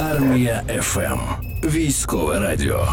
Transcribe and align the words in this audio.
Армія 0.00 0.62
ФМ. 0.82 1.18
Військове 1.64 2.38
радіо. 2.38 2.88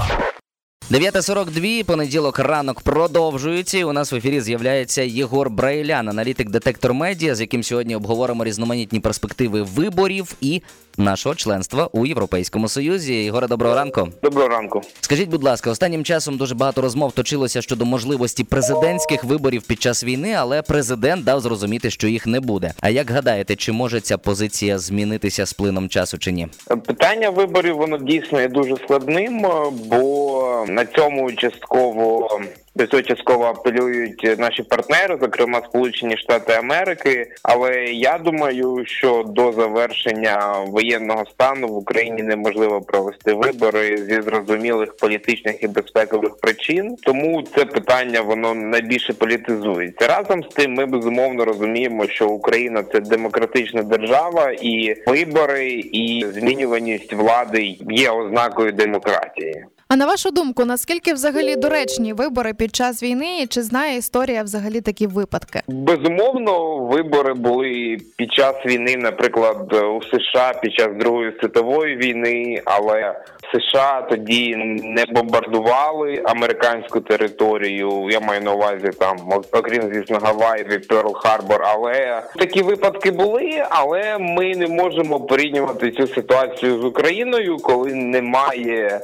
9.42, 0.91 1.83
понеділок 1.83 2.39
ранок 2.39 2.81
продовжується. 2.81 3.77
і 3.77 3.83
У 3.83 3.93
нас 3.93 4.11
в 4.11 4.15
ефірі 4.15 4.41
з'являється 4.41 5.01
Єгор 5.01 5.49
Брайлян, 5.49 6.09
аналітик 6.09 6.49
детектор 6.49 6.93
медіа, 6.93 7.35
з 7.35 7.41
яким 7.41 7.63
сьогодні 7.63 7.95
обговоримо 7.95 8.43
різноманітні 8.43 8.99
перспективи 8.99 9.61
виборів 9.61 10.35
і 10.41 10.61
нашого 10.97 11.35
членства 11.35 11.89
у 11.91 12.05
Європейському 12.05 12.67
Союзі. 12.67 13.13
Єгоре, 13.13 13.47
доброго 13.47 13.75
ранку. 13.75 14.07
Доброго 14.23 14.47
ранку. 14.47 14.81
Скажіть, 15.01 15.29
будь 15.29 15.43
ласка, 15.43 15.71
останнім 15.71 16.03
часом 16.03 16.37
дуже 16.37 16.55
багато 16.55 16.81
розмов 16.81 17.11
точилося 17.11 17.61
щодо 17.61 17.85
можливості 17.85 18.43
президентських 18.43 19.23
виборів 19.23 19.63
під 19.63 19.81
час 19.81 20.03
війни, 20.03 20.33
але 20.37 20.61
президент 20.61 21.23
дав 21.23 21.39
зрозуміти, 21.39 21.89
що 21.89 22.07
їх 22.07 22.27
не 22.27 22.39
буде. 22.39 22.73
А 22.81 22.89
як 22.89 23.11
гадаєте, 23.11 23.55
чи 23.55 23.71
може 23.71 24.01
ця 24.01 24.17
позиція 24.17 24.79
змінитися 24.79 25.45
з 25.45 25.53
плином 25.53 25.89
часу 25.89 26.17
чи 26.17 26.31
ні? 26.31 26.47
Питання 26.85 27.29
виборів 27.29 27.77
воно 27.77 27.97
дійсно 27.97 28.41
є 28.41 28.47
дуже 28.47 28.75
складним, 28.75 29.45
бо 29.89 30.65
на 30.77 30.85
цьому 30.85 31.31
частково 31.31 32.29
до 32.77 32.87
цього 32.87 33.03
частково 33.03 33.45
апелюють 33.45 34.39
наші 34.39 34.63
партнери, 34.63 35.17
зокрема 35.21 35.61
Сполучені 35.69 36.17
Штати 36.17 36.53
Америки. 36.53 37.31
Але 37.43 37.83
я 37.85 38.17
думаю, 38.17 38.83
що 38.85 39.23
до 39.27 39.51
завершення 39.51 40.53
воєнного 40.67 41.25
стану 41.25 41.67
в 41.67 41.77
Україні 41.77 42.23
неможливо 42.23 42.81
провести 42.81 43.33
вибори 43.33 43.97
зі 43.97 44.21
зрозумілих 44.21 44.97
політичних 44.97 45.63
і 45.63 45.67
безпекових 45.67 46.37
причин. 46.37 46.95
Тому 47.03 47.43
це 47.55 47.65
питання 47.65 48.21
воно 48.21 48.53
найбільше 48.53 49.13
політизується. 49.13 50.07
Разом 50.07 50.43
з 50.43 50.47
тим, 50.47 50.73
ми 50.73 50.85
безумовно 50.85 51.45
розуміємо, 51.45 52.07
що 52.07 52.27
Україна 52.27 52.83
це 52.83 52.99
демократична 52.99 53.83
держава, 53.83 54.51
і 54.61 54.95
вибори 55.07 55.69
і 55.91 56.25
змінюваність 56.33 57.13
влади 57.13 57.77
є 57.89 58.09
ознакою 58.09 58.71
демократії. 58.71 59.65
А 59.89 59.95
на 59.95 60.05
вашу 60.05 60.31
думку, 60.31 60.65
наскільки 60.65 61.13
взагалі 61.13 61.55
доречні 61.55 62.13
вибори 62.13 62.53
під 62.53 62.75
час 62.75 63.03
війни? 63.03 63.41
І 63.41 63.47
Чи 63.47 63.61
знає 63.61 63.97
історія 63.97 64.43
взагалі 64.43 64.81
такі 64.81 65.07
випадки? 65.07 65.61
Безумовно, 65.67 66.77
вибори 66.77 67.33
були 67.33 67.97
під 68.15 68.33
час 68.33 68.55
війни, 68.65 68.95
наприклад, 68.97 69.73
у 69.73 70.01
США 70.03 70.53
під 70.61 70.73
час 70.73 70.87
Другої 70.99 71.33
світової 71.39 71.95
війни, 71.95 72.61
але 72.65 73.15
США 73.53 74.07
тоді 74.09 74.55
не 74.83 75.05
бомбардували 75.05 76.21
американську 76.25 76.99
територію. 77.01 78.07
Я 78.11 78.19
маю 78.19 78.41
на 78.41 78.53
увазі 78.53 78.89
там, 78.99 79.17
окрім 79.51 79.81
звісно, 79.93 80.19
Гавайї, 80.21 80.79
Перл 80.89 81.13
Харбор. 81.13 81.61
Але 81.63 82.23
такі 82.35 82.61
випадки 82.61 83.11
були. 83.11 83.63
Але 83.69 84.17
ми 84.19 84.55
не 84.55 84.67
можемо 84.67 85.19
порівнювати 85.19 85.91
цю 85.91 86.07
ситуацію 86.07 86.81
з 86.81 86.83
Україною, 86.85 87.57
коли 87.57 87.93
немає 87.93 88.99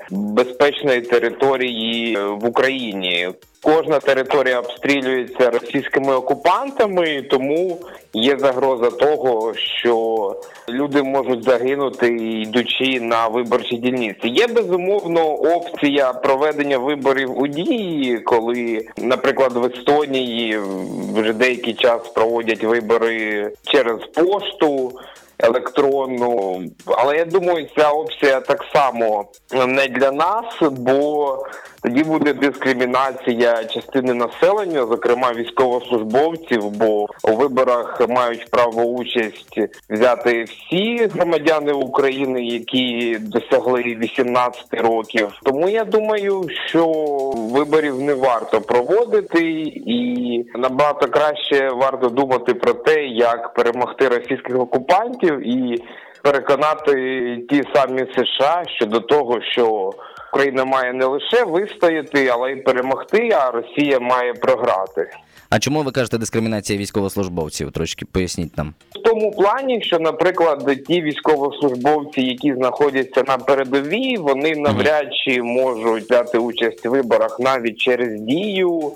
безпечної 0.73 1.01
території 1.01 2.17
в 2.17 2.45
Україні. 2.45 3.29
Кожна 3.61 3.99
територія 3.99 4.59
обстрілюється 4.59 5.49
російськими 5.49 6.15
окупантами, 6.15 7.21
тому 7.21 7.77
є 8.13 8.37
загроза 8.37 8.89
того, 8.89 9.53
що 9.79 10.35
люди 10.69 11.03
можуть 11.03 11.43
загинути, 11.43 12.07
йдучи 12.17 12.99
на 12.99 13.27
виборчі 13.27 13.77
дільниці. 13.77 14.27
Є 14.27 14.47
безумовно 14.47 15.33
опція 15.33 16.13
проведення 16.13 16.77
виборів 16.77 17.39
у 17.39 17.47
дії, 17.47 18.17
коли, 18.17 18.85
наприклад, 18.97 19.53
в 19.53 19.65
Естонії 19.65 20.59
вже 21.15 21.33
деякий 21.33 21.73
час 21.73 22.07
проводять 22.07 22.63
вибори 22.63 23.51
через 23.63 23.97
пошту 24.15 24.91
електронну. 25.43 26.61
Але 26.85 27.17
я 27.17 27.25
думаю, 27.25 27.67
ця 27.77 27.89
опція 27.89 28.39
так 28.39 28.65
само 28.73 29.25
не 29.67 29.87
для 29.87 30.11
нас, 30.11 30.45
бо 30.61 31.37
тоді 31.83 32.03
буде 32.03 32.33
дискримінація 32.33 33.63
частини 33.63 34.13
населення, 34.13 34.85
зокрема 34.85 35.33
військовослужбовців. 35.33 36.69
Бо 36.69 37.07
у 37.23 37.35
виборах 37.35 38.01
мають 38.09 38.49
право 38.51 38.83
участь 38.83 39.59
взяти 39.89 40.43
всі 40.43 41.07
громадяни 41.13 41.71
України, 41.73 42.45
які 42.45 43.17
досягли 43.21 43.81
18 43.81 44.73
років. 44.73 45.27
Тому 45.43 45.69
я 45.69 45.83
думаю, 45.83 46.49
що 46.67 46.87
виборів 47.35 48.01
не 48.01 48.13
варто 48.13 48.61
проводити, 48.61 49.41
і 49.85 50.45
набагато 50.55 51.07
краще 51.07 51.69
варто 51.69 52.09
думати 52.09 52.53
про 52.53 52.73
те, 52.73 53.05
як 53.05 53.53
перемогти 53.53 54.07
російських 54.07 54.59
окупантів 54.59 55.47
і 55.47 55.83
переконати 56.23 56.93
ті 57.49 57.63
самі 57.75 58.05
США 58.15 58.63
щодо 58.67 58.99
того, 58.99 59.41
що 59.41 59.93
Україна 60.33 60.65
має 60.65 60.93
не 60.93 61.05
лише 61.05 61.43
вистояти, 61.43 62.27
але 62.27 62.51
й 62.51 62.55
перемогти. 62.55 63.29
А 63.29 63.51
Росія 63.51 63.99
має 63.99 64.33
програти. 64.33 65.09
А 65.49 65.59
чому 65.59 65.83
ви 65.83 65.91
кажете 65.91 66.17
дискримінація 66.17 66.79
військовослужбовців? 66.79 67.71
Трошки 67.71 68.05
поясніть 68.05 68.57
нам 68.57 68.73
в 68.91 68.99
тому 68.99 69.31
плані, 69.31 69.81
що, 69.81 69.99
наприклад, 69.99 70.83
ті 70.87 71.01
військовослужбовці, 71.01 72.21
які 72.21 72.53
знаходяться 72.53 73.23
на 73.27 73.37
передовій, 73.37 74.17
вони 74.17 74.55
навряд 74.55 75.05
чи 75.25 75.41
можуть 75.41 76.03
взяти 76.03 76.37
участь 76.37 76.85
в 76.85 76.89
виборах 76.89 77.39
навіть 77.39 77.77
через 77.77 78.21
дію, 78.21 78.91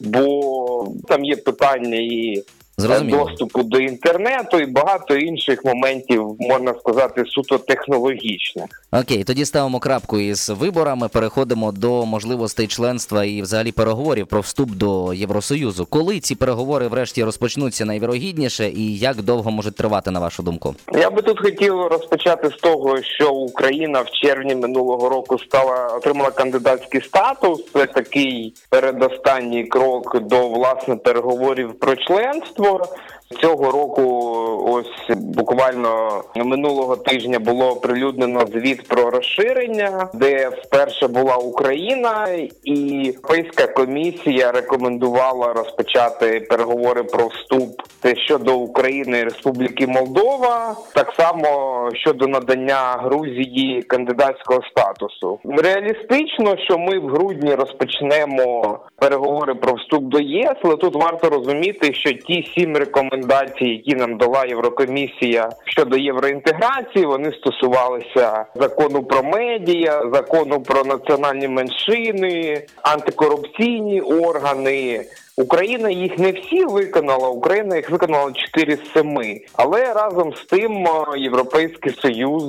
бо 0.00 0.88
там 1.08 1.24
є 1.24 1.36
питання 1.36 1.96
і 1.96 2.44
Зрозуміло. 2.82 3.24
доступу 3.24 3.62
до 3.62 3.78
інтернету 3.78 4.58
і 4.58 4.66
багато 4.66 5.16
інших 5.16 5.64
моментів, 5.64 6.36
можна 6.38 6.74
сказати, 6.80 7.24
суто 7.26 7.58
технологічних. 7.58 8.66
Окей, 8.92 9.24
тоді 9.24 9.44
ставимо 9.44 9.78
крапку 9.78 10.18
із 10.18 10.48
виборами. 10.48 11.08
Переходимо 11.08 11.72
до 11.72 12.06
можливостей 12.06 12.66
членства 12.66 13.24
і 13.24 13.42
взагалі 13.42 13.72
переговорів 13.72 14.26
про 14.26 14.40
вступ 14.40 14.70
до 14.70 15.14
Євросоюзу. 15.14 15.86
Коли 15.86 16.20
ці 16.20 16.34
переговори 16.34 16.88
врешті 16.88 17.24
розпочнуться 17.24 17.84
найвірогідніше, 17.84 18.68
і 18.68 18.98
як 18.98 19.22
довго 19.22 19.50
можуть 19.50 19.76
тривати, 19.76 20.10
на 20.10 20.20
вашу 20.20 20.42
думку? 20.42 20.74
Я 20.92 21.10
би 21.10 21.22
тут 21.22 21.40
хотів 21.40 21.86
розпочати 21.86 22.48
з 22.48 22.60
того, 22.60 23.02
що 23.02 23.32
Україна 23.32 24.00
в 24.00 24.10
червні 24.10 24.54
минулого 24.54 25.08
року 25.08 25.38
стала 25.38 25.86
отримала 25.96 26.30
кандидатський 26.30 27.00
статус. 27.00 27.64
Це 27.72 27.86
такий 27.86 28.54
передостанній 28.70 29.64
крок 29.64 30.20
до 30.20 30.48
власне 30.48 30.96
переговорів 30.96 31.78
про 31.78 31.96
членство. 31.96 32.71
Цього 33.40 33.70
року, 33.70 34.02
ось 34.68 35.16
буквально 35.16 36.22
минулого 36.36 36.96
тижня 36.96 37.38
було 37.38 37.76
прилюднено 37.76 38.46
звіт 38.46 38.88
про 38.88 39.10
розширення, 39.10 40.08
де 40.14 40.48
вперше 40.48 41.08
була 41.08 41.36
Україна, 41.36 42.28
і 42.64 42.74
Європейська 43.32 43.66
комісія 43.66 44.52
рекомендувала 44.52 45.52
розпочати 45.52 46.46
переговори 46.50 47.02
про 47.02 47.26
вступ 47.26 47.82
щодо 48.26 48.56
України 48.56 49.24
Республіки 49.24 49.86
Молдова, 49.86 50.76
так 50.94 51.12
само 51.16 51.90
щодо 51.94 52.26
надання 52.26 52.96
Грузії 53.02 53.82
кандидатського 53.82 54.60
статусу. 54.70 55.38
Реалістично, 55.44 56.56
що 56.64 56.78
ми 56.78 56.98
в 56.98 57.06
грудні 57.06 57.54
розпочнемо 57.54 58.78
переговори 58.96 59.54
про 59.54 59.74
вступ 59.74 60.04
до 60.04 60.18
ЄС, 60.18 60.56
але 60.62 60.76
тут 60.76 60.94
варто 60.94 61.28
розуміти, 61.28 61.94
що 61.94 62.12
ті 62.12 62.42
сім 62.54 62.76
рекомендацій, 62.76 63.64
які 63.64 63.94
нам 63.94 64.16
дала 64.16 64.44
Єврокомісія 64.44 65.48
щодо 65.64 65.96
євроінтеграції, 65.96 67.06
вони 67.06 67.32
стосувалися 67.32 68.44
закону 68.54 69.02
про 69.02 69.22
медіа, 69.22 70.02
закону 70.12 70.62
про 70.62 70.84
національні 70.84 71.48
меншини, 71.48 72.64
антикорупційні 72.82 74.00
органи. 74.00 75.04
Україна 75.36 75.90
їх 75.90 76.18
не 76.18 76.32
всі 76.32 76.64
виконала. 76.64 77.28
Україна 77.28 77.76
їх 77.76 77.90
виконала 77.90 78.32
4 78.32 78.76
з 78.76 78.92
7. 78.92 79.40
Але 79.52 79.92
разом 79.92 80.32
з 80.34 80.44
тим 80.44 80.86
Європейський 81.16 81.92
Союз 81.92 82.44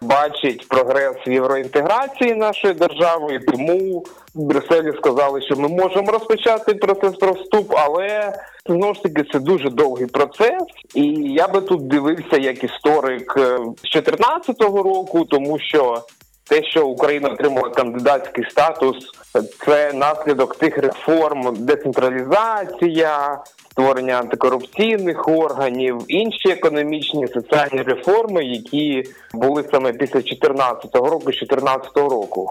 бачить 0.00 0.68
прогрес 0.68 1.16
євроінтеграції 1.26 2.34
нашої 2.34 2.74
держави, 2.74 3.34
і 3.34 3.38
тому 3.38 4.04
в 4.34 4.42
Брюсселі 4.42 4.92
сказали, 4.96 5.42
що 5.42 5.56
ми 5.56 5.68
можемо 5.68 6.12
розпочати 6.12 6.74
процес 6.74 7.16
про 7.16 7.32
вступ, 7.32 7.74
але 7.76 8.32
знову 8.66 8.94
ж 8.94 9.02
таки 9.02 9.24
це 9.32 9.38
дуже 9.38 9.70
довгий 9.70 10.06
процес. 10.06 10.62
І 10.94 11.04
я 11.16 11.48
би 11.48 11.60
тут 11.60 11.88
дивився 11.88 12.36
як 12.36 12.64
історик 12.64 13.32
з 13.36 13.90
2014 13.90 14.60
року, 14.60 15.24
тому 15.24 15.58
що 15.58 16.02
те, 16.50 16.62
що 16.62 16.86
Україна 16.86 17.28
отримала 17.28 17.68
кандидатський 17.68 18.44
статус, 18.50 18.96
це 19.66 19.92
наслідок 19.92 20.56
тих 20.56 20.78
реформ, 20.78 21.56
децентралізація, 21.58 23.38
створення 23.70 24.14
антикорупційних 24.14 25.28
органів, 25.28 26.04
інші 26.08 26.48
економічні 26.48 27.26
соціальні 27.26 27.82
реформи, 27.82 28.44
які 28.44 29.04
були 29.32 29.64
саме 29.70 29.92
після 29.92 30.20
2014 30.20 30.94
року, 30.94 31.24
2014 31.24 31.96
року. 31.96 32.48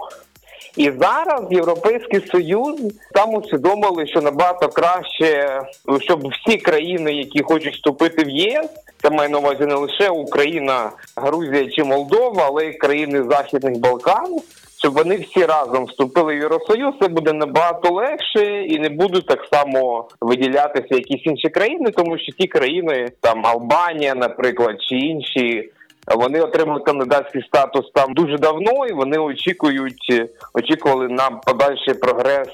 І 0.76 0.92
зараз 1.00 1.42
Європейський 1.50 2.26
Союз 2.26 2.80
там 3.14 3.34
усвідомили, 3.34 4.06
що 4.06 4.20
набагато 4.20 4.68
краще, 4.68 5.60
щоб 6.00 6.28
всі 6.28 6.56
країни, 6.56 7.12
які 7.12 7.42
хочуть 7.42 7.74
вступити 7.74 8.24
в 8.24 8.30
ЄС, 8.30 8.68
Це 9.02 9.10
має 9.10 9.28
на 9.28 9.38
увазі 9.38 9.66
не 9.66 9.74
лише 9.74 10.08
Україна, 10.08 10.90
Грузія 11.16 11.70
чи 11.70 11.84
Молдова, 11.84 12.44
але 12.46 12.66
й 12.66 12.72
країни 12.72 13.24
Західних 13.30 13.78
Балкан. 13.78 14.38
Щоб 14.78 14.94
вони 14.94 15.16
всі 15.16 15.44
разом 15.46 15.84
вступили 15.84 16.34
в 16.34 16.38
Євросоюз, 16.38 16.94
це 17.00 17.08
буде 17.08 17.32
набагато 17.32 17.94
легше 17.94 18.64
і 18.64 18.78
не 18.78 18.88
будуть 18.88 19.26
так 19.26 19.48
само 19.52 20.08
виділятися 20.20 20.94
якісь 20.94 21.26
інші 21.26 21.48
країни, 21.48 21.90
тому 21.90 22.18
що 22.18 22.32
ті 22.32 22.46
країни, 22.46 23.08
там 23.20 23.46
Албанія, 23.46 24.14
наприклад, 24.14 24.76
чи 24.88 24.96
інші. 24.96 25.70
Вони 26.16 26.40
отримали 26.40 26.80
кандидатський 26.80 27.42
статус 27.42 27.90
там 27.94 28.14
дуже 28.14 28.38
давно, 28.38 28.86
і 28.86 28.92
вони 28.92 29.18
очікують, 29.18 30.22
очікували 30.54 31.08
на 31.08 31.30
подальший 31.30 31.94
прогрес 31.94 32.48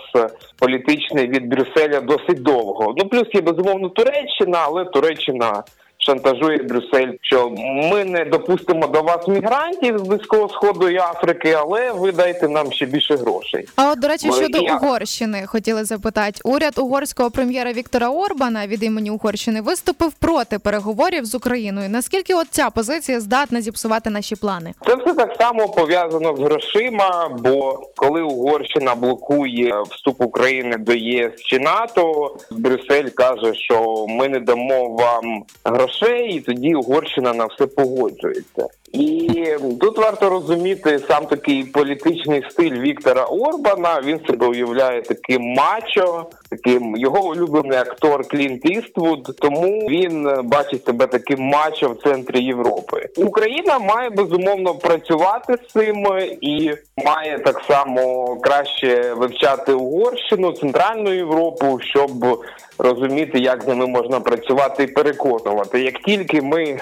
політичний 0.58 1.28
від 1.28 1.48
Брюсселя 1.48 2.00
досить 2.00 2.42
довго. 2.42 2.94
Ну 2.96 3.08
плюс 3.08 3.34
є 3.34 3.40
безумовно 3.40 3.88
Туреччина, 3.88 4.58
але 4.64 4.84
Туреччина 4.84 5.62
шантажує 6.06 6.58
Брюссель, 6.58 7.08
що 7.22 7.50
ми 7.92 8.04
не 8.04 8.24
допустимо 8.24 8.86
до 8.86 9.02
вас 9.02 9.28
мігрантів 9.28 9.98
з 9.98 10.02
близького 10.02 10.48
сходу 10.48 10.88
і 10.88 10.96
Африки, 10.96 11.56
але 11.60 11.92
ви 11.92 12.12
дайте 12.12 12.48
нам 12.48 12.72
ще 12.72 12.86
більше 12.86 13.16
грошей. 13.16 13.68
А 13.76 13.90
от 13.90 13.98
до 14.00 14.08
речі, 14.08 14.32
щодо 14.32 14.58
я- 14.58 14.76
Угорщини, 14.76 15.46
хотіли 15.46 15.84
запитати, 15.84 16.40
уряд 16.44 16.78
угорського 16.78 17.30
прем'єра 17.30 17.72
Віктора 17.72 18.08
Орбана 18.08 18.66
від 18.66 18.82
імені 18.82 19.10
Угорщини 19.10 19.60
виступив 19.60 20.12
проти 20.12 20.58
переговорів 20.58 21.24
з 21.24 21.34
Україною. 21.34 21.88
Наскільки 21.88 22.34
от 22.34 22.46
ця 22.50 22.70
позиція 22.70 23.20
здатна 23.20 23.60
зіпсувати 23.60 24.10
наші 24.10 24.36
плани? 24.36 24.72
Це 24.86 24.94
все 24.94 25.12
так 25.14 25.36
само 25.40 25.68
пов'язано 25.68 26.36
з 26.36 26.40
грошима. 26.40 27.30
Бо 27.38 27.80
коли 27.96 28.22
Угорщина 28.22 28.94
блокує 28.94 29.82
вступ 29.90 30.20
України 30.20 30.76
до 30.76 30.92
ЄС 30.92 31.32
чи 31.36 31.58
НАТО, 31.58 32.36
Брюссель 32.50 33.08
каже, 33.08 33.54
що 33.54 34.06
ми 34.08 34.28
не 34.28 34.40
дамо 34.40 34.88
вам 34.88 35.42
грошей, 35.64 35.95
і 36.04 36.40
тоді 36.40 36.74
Угорщина 36.74 37.34
на 37.34 37.46
все 37.46 37.66
погоджується. 37.66 38.68
І 38.92 39.46
тут 39.80 39.98
варто 39.98 40.30
розуміти 40.30 40.98
сам 41.08 41.26
такий 41.26 41.64
політичний 41.64 42.42
стиль 42.50 42.80
Віктора 42.80 43.24
Орбана. 43.24 44.00
Він 44.04 44.20
себе 44.26 44.46
уявляє 44.46 45.02
таким 45.02 45.42
мачо, 45.42 46.26
таким 46.50 46.96
його 46.96 47.28
улюблений 47.28 47.78
актор 47.78 48.28
Клінт 48.28 48.70
Іствуд. 48.70 49.36
Тому 49.40 49.88
він 49.88 50.28
бачить 50.44 50.84
себе 50.84 51.06
таким 51.06 51.40
мачо 51.40 51.88
в 51.88 52.02
центрі 52.02 52.44
Європи. 52.44 53.08
Україна 53.16 53.78
має 53.78 54.10
безумовно 54.10 54.74
працювати 54.74 55.56
з 55.56 55.72
цим 55.72 56.06
і 56.40 56.72
має 57.04 57.38
так 57.38 57.62
само 57.68 58.36
краще 58.42 59.14
вивчати 59.16 59.72
Угорщину, 59.72 60.52
Центральну 60.52 61.12
Європу, 61.12 61.80
щоб 61.82 62.40
розуміти, 62.78 63.38
як 63.38 63.62
з 63.62 63.66
ними 63.66 63.86
можна 63.86 64.20
працювати 64.20 64.82
і 64.82 64.86
переконувати. 64.86 65.82
Як 65.82 65.98
тільки 65.98 66.42
ми 66.42 66.78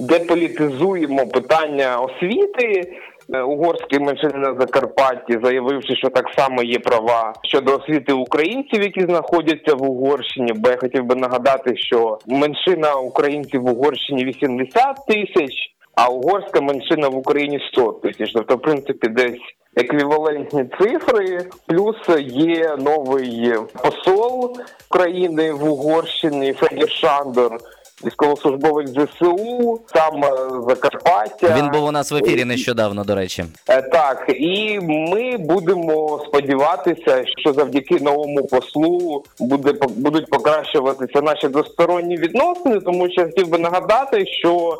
деполітизуємо 0.00 1.26
питання 1.26 1.96
освіти. 2.00 2.92
е, 3.34 3.40
Угорські 3.42 3.98
меншини 3.98 4.38
на 4.38 4.54
Закарпатті, 4.60 5.38
заявивши, 5.42 5.96
що 5.96 6.08
так 6.08 6.26
само 6.36 6.62
є 6.62 6.78
права 6.78 7.32
щодо 7.42 7.76
освіти 7.76 8.12
українців, 8.12 8.82
які 8.82 9.00
знаходяться 9.00 9.74
в 9.74 9.82
Угорщині. 9.90 10.52
Бо 10.56 10.70
я 10.70 10.76
хотів 10.76 11.04
би 11.04 11.14
нагадати, 11.14 11.76
що 11.76 12.18
меншина 12.26 12.94
українців 12.94 13.62
в 13.62 13.70
Угорщині 13.72 14.24
80 14.24 14.96
тисяч, 15.08 15.52
а 15.94 16.08
угорська 16.08 16.60
меншина 16.60 17.08
в 17.08 17.16
Україні 17.16 17.60
100 17.72 17.92
тисяч. 17.92 18.32
Тобто, 18.32 18.56
в 18.56 18.62
принципі, 18.62 19.08
десь 19.08 19.40
еквівалентні 19.76 20.64
цифри. 20.80 21.38
Плюс 21.66 21.96
є 22.34 22.76
новий 22.78 23.54
посол 23.82 24.56
України 24.90 25.52
в 25.52 25.64
Угорщині 25.70 26.52
Федір 26.52 26.90
Шандор. 26.90 27.58
Військовослужбовець 28.04 28.90
ЗСУ, 28.90 29.80
сам 29.94 30.24
е, 30.24 30.28
Закарпаття. 30.68 31.54
Він 31.58 31.70
був 31.70 31.84
у 31.84 31.90
нас 31.90 32.12
в 32.12 32.16
ефірі 32.16 32.44
нещодавно, 32.44 33.04
до 33.04 33.14
речі. 33.14 33.44
Е, 33.68 33.82
Так, 33.82 34.24
і 34.28 34.80
ми 34.80 35.36
будемо 35.38 36.24
сподіватися, 36.28 37.24
що 37.38 37.52
завдяки 37.52 38.00
новому 38.00 38.46
послу 38.46 39.24
буде 39.40 39.72
будуть 39.96 40.30
покращуватися 40.30 41.22
наші 41.22 41.48
двосторонні 41.48 42.16
відносини, 42.16 42.80
тому 42.80 43.10
що 43.10 43.20
я 43.20 43.26
хотів 43.26 43.48
би 43.48 43.58
нагадати, 43.58 44.26
що 44.26 44.78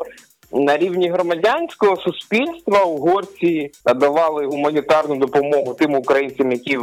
на 0.53 0.77
рівні 0.77 1.09
громадянського 1.09 1.95
суспільства 1.95 2.83
угорці 2.83 3.71
надавали 3.85 4.45
гуманітарну 4.45 5.15
допомогу 5.15 5.73
тим 5.73 5.95
українцям, 5.95 6.51
які 6.51 6.77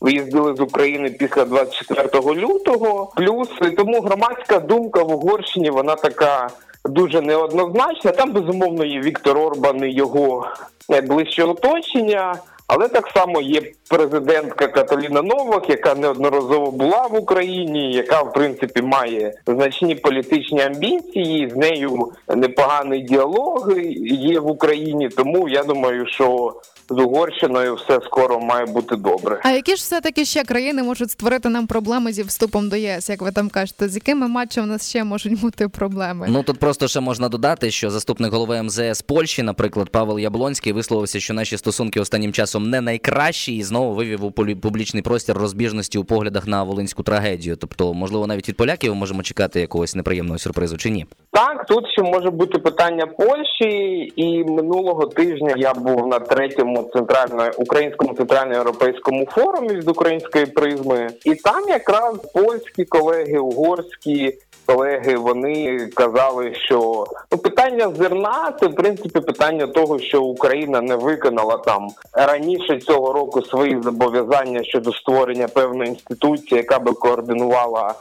виїздили 0.00 0.54
з 0.56 0.60
України 0.60 1.10
після 1.10 1.44
24 1.44 2.08
лютого. 2.34 3.12
Плюс 3.16 3.48
тому 3.76 4.00
громадська 4.00 4.58
думка 4.58 5.02
в 5.02 5.10
Угорщині 5.10 5.70
вона 5.70 5.94
така 5.94 6.48
дуже 6.84 7.20
неоднозначна. 7.20 8.10
Там 8.10 8.32
безумовно 8.32 8.84
є 8.84 9.00
Віктор 9.00 9.38
Орбан 9.38 9.84
і 9.84 9.94
його 9.94 10.46
найближче 10.88 11.44
оточення. 11.44 12.34
Але 12.66 12.88
так 12.88 13.08
само 13.14 13.40
є 13.40 13.62
президентка 13.88 14.68
Каталіна 14.68 15.22
Новак, 15.22 15.70
яка 15.70 15.94
неодноразово 15.94 16.70
була 16.70 17.06
в 17.06 17.14
Україні, 17.14 17.92
яка 17.92 18.22
в 18.22 18.32
принципі 18.32 18.82
має 18.82 19.32
значні 19.46 19.94
політичні 19.94 20.60
амбіції. 20.60 21.50
З 21.50 21.56
нею 21.56 22.12
непоганий 22.36 23.02
діалог 23.02 23.72
є 24.06 24.40
в 24.40 24.46
Україні. 24.46 25.08
Тому 25.08 25.48
я 25.48 25.64
думаю, 25.64 26.06
що 26.06 26.54
з 26.90 26.98
Угорщиною 26.98 27.74
все 27.74 28.00
скоро 28.06 28.40
має 28.40 28.66
бути 28.66 28.96
добре. 28.96 29.40
А 29.42 29.50
які 29.50 29.76
ж 29.76 29.82
все 29.82 30.00
таки 30.00 30.24
ще 30.24 30.44
країни 30.44 30.82
можуть 30.82 31.10
створити 31.10 31.48
нам 31.48 31.66
проблеми 31.66 32.12
зі 32.12 32.22
вступом 32.22 32.68
до 32.68 32.76
ЄС, 32.76 33.08
як 33.08 33.22
ви 33.22 33.32
там 33.32 33.48
кажете? 33.48 33.88
З 33.88 33.94
якими 33.94 34.28
матчами 34.28 34.66
у 34.66 34.70
нас 34.70 34.88
ще 34.88 35.04
можуть 35.04 35.40
бути 35.40 35.68
проблеми? 35.68 36.26
Ну 36.30 36.42
тут 36.42 36.58
просто 36.58 36.88
ще 36.88 37.00
можна 37.00 37.28
додати, 37.28 37.70
що 37.70 37.90
заступник 37.90 38.32
голови 38.32 38.62
МЗС 38.62 39.02
Польщі, 39.02 39.42
наприклад, 39.42 39.88
Павел 39.90 40.18
Яблонський, 40.18 40.72
висловився, 40.72 41.20
що 41.20 41.34
наші 41.34 41.56
стосунки 41.56 42.00
останнім 42.00 42.32
часом 42.32 42.70
не 42.70 42.80
найкращі, 42.80 43.56
і 43.56 43.62
знову 43.74 43.94
вивів 43.94 44.24
у 44.24 44.30
публічний 44.32 45.02
простір 45.02 45.36
розбіжності 45.36 45.98
у 45.98 46.04
поглядах 46.04 46.46
на 46.46 46.62
волинську 46.62 47.02
трагедію. 47.02 47.56
Тобто, 47.56 47.94
можливо, 47.94 48.26
навіть 48.26 48.48
від 48.48 48.56
поляків 48.56 48.94
можемо 48.94 49.22
чекати 49.22 49.60
якогось 49.60 49.94
неприємного 49.94 50.38
сюрпризу 50.38 50.76
чи 50.76 50.90
ні? 50.90 51.06
Так, 51.30 51.66
тут 51.66 51.84
ще 51.88 52.02
може 52.02 52.30
бути 52.30 52.58
питання 52.58 53.06
Польщі, 53.06 54.12
і 54.16 54.44
минулого 54.44 55.06
тижня 55.06 55.54
я 55.56 55.74
був 55.74 56.06
на 56.06 56.18
третьому 56.18 56.90
центрально 56.92 57.50
українському 57.58 58.14
центральноєвропейському 58.14 59.26
форумі 59.26 59.74
від 59.74 59.88
української 59.88 60.46
призми, 60.46 61.08
і 61.24 61.34
там 61.34 61.68
якраз 61.68 62.16
польські 62.34 62.84
колеги, 62.84 63.38
угорські 63.38 64.34
колеги 64.66 65.16
вони 65.16 65.86
казали, 65.94 66.54
що 66.54 67.06
ну 67.32 67.38
питання 67.38 67.92
зерна 67.98 68.52
це 68.60 68.66
в 68.66 68.74
принципі 68.74 69.20
питання 69.20 69.66
того, 69.66 69.98
що 69.98 70.22
Україна 70.22 70.80
не 70.80 70.96
виконала 70.96 71.56
там 71.56 71.88
раніше 72.12 72.78
цього 72.78 73.12
року 73.12 73.42
свої 73.42 73.63
зобов'язання 73.82 74.64
щодо 74.64 74.92
створення 74.92 75.48
певної 75.48 75.90
інституції, 75.90 76.56
яка 76.56 76.78
би 76.78 76.92
координувала 76.92 77.94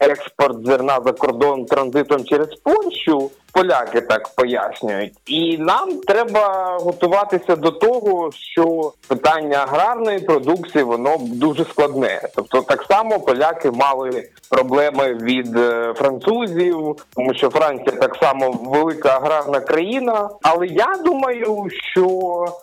експорт 0.00 0.66
зерна 0.66 1.00
за 1.04 1.12
кордон 1.12 1.64
транзитом 1.64 2.24
через 2.24 2.48
Польщу. 2.48 3.30
Поляки 3.54 4.00
так 4.00 4.28
пояснюють, 4.36 5.12
і 5.26 5.58
нам 5.58 6.00
треба 6.00 6.76
готуватися 6.80 7.56
до 7.56 7.70
того, 7.70 8.30
що 8.32 8.92
питання 9.08 9.56
аграрної 9.56 10.18
продукції 10.18 10.84
воно 10.84 11.16
дуже 11.20 11.64
складне. 11.64 12.20
Тобто, 12.36 12.62
так 12.62 12.84
само 12.88 13.20
поляки 13.20 13.70
мали 13.70 14.28
проблеми 14.50 15.14
від 15.14 15.56
е, 15.56 15.94
французів, 15.96 16.96
тому 17.16 17.34
що 17.34 17.50
Франція 17.50 17.96
так 17.96 18.16
само 18.20 18.50
велика 18.50 19.08
аграрна 19.08 19.60
країна. 19.60 20.30
Але 20.42 20.66
я 20.66 20.94
думаю, 21.04 21.66
що 21.92 22.06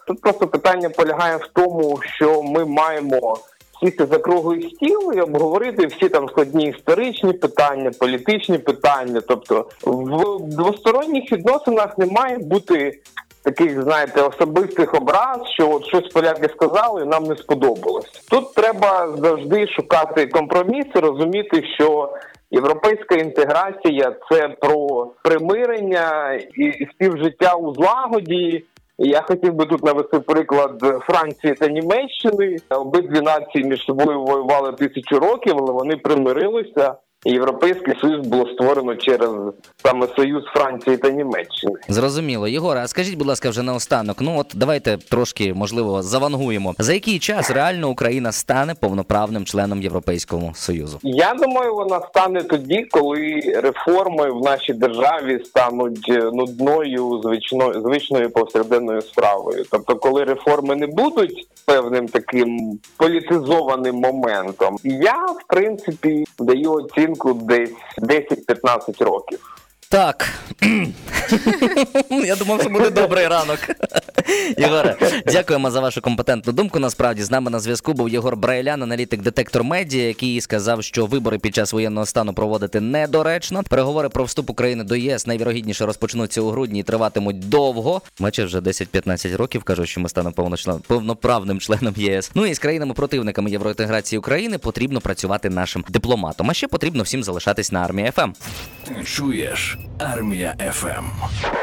тут 0.07 0.21
просто 0.21 0.47
питання 0.47 0.89
полягає 0.89 1.37
в 1.37 1.47
тому, 1.53 1.99
що 2.01 2.41
ми 2.41 2.65
маємо 2.65 3.37
сісти 3.83 4.05
за 4.05 4.17
круглий 4.17 4.69
стіл 4.75 5.13
і 5.15 5.21
обговорити 5.21 5.87
всі 5.87 6.09
там 6.09 6.29
складні 6.29 6.65
історичні 6.65 7.33
питання, 7.33 7.91
політичні 7.99 8.57
питання. 8.57 9.21
Тобто 9.27 9.65
в 9.83 10.39
двосторонніх 10.55 11.31
відносинах 11.31 11.97
не 11.97 12.05
має 12.05 12.37
бути 12.37 12.99
таких, 13.43 13.83
знаєте, 13.83 14.21
особистих 14.21 14.93
образ, 14.93 15.37
що 15.53 15.71
от 15.71 15.85
щось 15.85 16.07
поляки 16.07 16.49
сказали, 16.49 17.05
нам 17.05 17.23
не 17.23 17.35
сподобалось. 17.35 18.11
Тут 18.29 18.53
треба 18.53 19.17
завжди 19.17 19.67
шукати 19.67 20.27
компроміс, 20.27 20.85
розуміти, 20.93 21.63
що. 21.75 22.13
Європейська 22.51 23.15
інтеграція 23.15 24.15
це 24.31 24.47
про 24.47 25.07
примирення 25.23 26.33
і 26.33 26.63
і 26.63 26.87
співжиття 26.93 27.53
у 27.53 27.73
злагоді. 27.73 28.65
Я 29.01 29.21
хотів 29.21 29.53
би 29.53 29.65
тут 29.65 29.83
навести 29.83 30.19
приклад 30.19 31.01
Франції 31.01 31.53
та 31.53 31.67
Німеччини. 31.67 32.57
Обидві 32.69 33.21
нації 33.21 33.63
між 33.63 33.85
собою 33.85 34.23
воювали 34.23 34.71
тисячу 34.71 35.19
років, 35.19 35.55
але 35.57 35.71
вони 35.71 35.97
примирилися. 35.97 36.95
Європейський 37.25 37.93
Союз 38.01 38.27
було 38.27 38.47
створено 38.53 38.95
через 38.95 39.29
саме 39.83 40.07
Союз 40.15 40.43
Франції 40.53 40.97
та 40.97 41.09
Німеччини. 41.09 41.73
Зрозуміло. 41.87 42.47
Єгоре, 42.47 42.79
а 42.79 42.87
скажіть, 42.87 43.17
будь 43.17 43.27
ласка, 43.27 43.49
вже 43.49 43.63
наостанок. 43.63 44.17
Ну 44.21 44.37
от 44.39 44.51
давайте 44.55 44.97
трошки, 44.97 45.53
можливо, 45.53 46.01
завангуємо. 46.01 46.75
За 46.77 46.93
який 46.93 47.19
час 47.19 47.51
реально 47.51 47.89
Україна 47.89 48.31
стане 48.31 48.75
повноправним 48.75 49.45
членом 49.45 49.81
Європейського 49.81 50.51
Союзу? 50.55 50.99
Я 51.03 51.33
думаю, 51.33 51.75
вона 51.75 52.01
стане 52.09 52.43
тоді, 52.43 52.83
коли 52.91 53.41
реформи 53.63 54.31
в 54.31 54.41
нашій 54.41 54.73
державі 54.73 55.43
стануть 55.45 56.09
е, 56.09 56.31
нудною 56.33 57.21
звичною 57.23 57.81
звичною 57.81 58.29
повсякденною 58.29 59.01
справою. 59.01 59.65
Тобто, 59.71 59.95
коли 59.95 60.23
реформи 60.23 60.75
не 60.75 60.87
будуть 60.87 61.47
певним 61.65 62.07
таким 62.07 62.79
політизованим 62.97 63.95
моментом, 63.95 64.77
я 64.83 65.25
в 65.25 65.43
принципі 65.47 66.25
даю 66.39 66.71
оцінку 66.73 67.08
десь 67.35 67.71
10-15 67.97 69.03
років. 69.03 69.55
Так. 69.89 70.29
Я 72.09 72.35
думав, 72.35 72.61
що 72.61 72.69
буде 72.69 72.89
добрий 72.89 73.27
ранок. 73.27 73.59
Єгоре, 74.57 74.95
дякуємо 75.25 75.71
за 75.71 75.79
вашу 75.79 76.01
компетентну 76.01 76.53
думку. 76.53 76.79
Насправді 76.79 77.23
з 77.23 77.31
нами 77.31 77.51
на 77.51 77.59
зв'язку 77.59 77.93
був 77.93 78.09
Єгор 78.09 78.37
Брайлян, 78.37 78.83
аналітик 78.83 79.21
детектор 79.21 79.63
медіа, 79.63 80.07
який 80.07 80.41
сказав, 80.41 80.83
що 80.83 81.05
вибори 81.05 81.39
під 81.39 81.55
час 81.55 81.73
воєнного 81.73 82.05
стану 82.05 82.33
проводити 82.33 82.79
недоречно. 82.79 83.63
Переговори 83.63 84.09
про 84.09 84.23
вступ 84.23 84.49
України 84.49 84.83
до 84.83 84.95
ЄС 84.95 85.27
найвірогідніше 85.27 85.85
розпочнуться 85.85 86.41
у 86.41 86.49
грудні 86.49 86.79
і 86.79 86.83
триватимуть 86.83 87.49
довго. 87.49 88.01
Мече 88.19 88.45
вже 88.45 88.59
10-15 88.59 89.37
років 89.37 89.63
кажуть, 89.63 89.89
що 89.89 90.01
ми 90.01 90.09
станемо 90.09 90.33
повночлен... 90.33 90.79
повноправним 90.87 91.59
членом 91.59 91.93
єС. 91.97 92.31
Ну 92.35 92.45
і 92.45 92.53
з 92.53 92.59
країнами-противниками 92.59 93.51
євроінтеграції 93.51 94.19
України 94.19 94.57
потрібно 94.57 95.01
працювати 95.01 95.49
нашим 95.49 95.85
дипломатом. 95.89 96.49
А 96.49 96.53
ще 96.53 96.67
потрібно 96.67 97.03
всім 97.03 97.23
залишатись 97.23 97.71
на 97.71 97.79
армії 97.79 98.11
ФМ. 98.11 98.31
Чуєш 99.03 99.77
Армія 99.99 100.55
ФМ. 100.71 101.59